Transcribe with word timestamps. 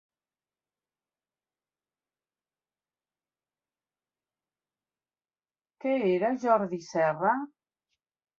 Què 5.85 5.93
era 6.15 6.33
Jordi 6.47 6.81
Serra? 6.89 7.37